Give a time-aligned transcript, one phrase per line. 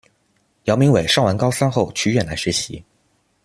[0.63, 2.83] 姚明伟上完高三后去越南学习。